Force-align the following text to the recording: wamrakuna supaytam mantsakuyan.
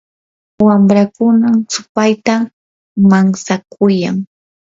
wamrakuna 0.65 1.49
supaytam 1.73 2.41
mantsakuyan. 3.09 4.17